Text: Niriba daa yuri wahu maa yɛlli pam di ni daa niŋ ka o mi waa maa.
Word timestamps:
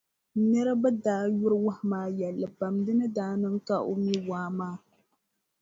Niriba 0.49 0.89
daa 1.03 1.25
yuri 1.37 1.57
wahu 1.65 1.83
maa 1.91 2.07
yɛlli 2.19 2.47
pam 2.57 2.75
di 2.85 2.91
ni 2.99 3.07
daa 3.15 3.33
niŋ 3.41 3.55
ka 3.67 3.75
o 3.89 3.91
mi 4.03 4.13
waa 4.29 4.49
maa. 4.57 4.75